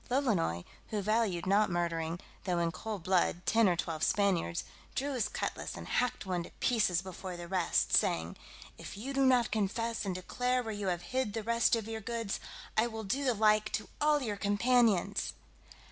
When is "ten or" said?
3.45-3.75